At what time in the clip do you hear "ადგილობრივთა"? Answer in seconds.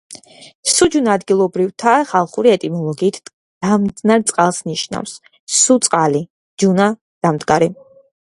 1.19-1.93